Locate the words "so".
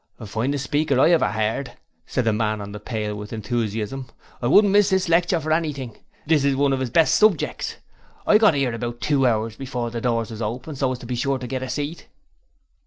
10.79-10.91